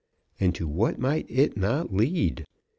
And 0.39 0.55
to 0.55 0.67
what 0.67 0.97
might 0.97 1.27
it 1.29 1.55
not 1.55 1.93
lead? 1.93 2.47